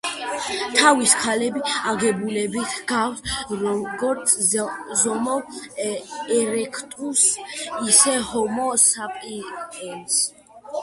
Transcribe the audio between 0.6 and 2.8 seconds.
თავის ქალები აგებულებით